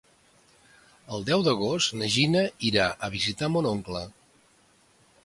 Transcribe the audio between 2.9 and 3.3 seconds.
a